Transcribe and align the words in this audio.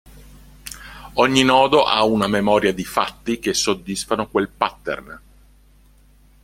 Ogni 1.21 1.43
nodo 1.43 1.83
ha 1.83 2.03
una 2.05 2.25
memoria 2.25 2.73
di 2.73 2.83
fatti 2.83 3.37
che 3.37 3.53
soddisfano 3.53 4.27
quel 4.29 4.49
pattern. 4.49 5.21